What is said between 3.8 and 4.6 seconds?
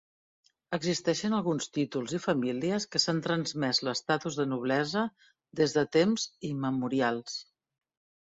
l'estatus de